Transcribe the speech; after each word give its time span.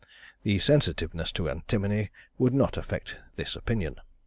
The 0.41 0.57
sensitiveness 0.57 1.31
to 1.33 1.47
antimony 1.47 2.09
would 2.39 2.55
not 2.55 2.75
affect 2.75 3.17
this 3.35 3.55
opinion. 3.55 4.01